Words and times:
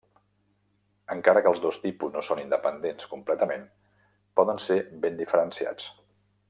Encara 1.15 1.43
que 1.47 1.51
els 1.51 1.61
dos 1.65 1.77
tipus 1.83 2.15
no 2.15 2.23
són 2.29 2.41
independents 2.45 3.11
completament, 3.13 3.69
poden 4.41 4.67
ser 4.69 4.83
ben 5.05 5.25
diferenciats. 5.25 5.91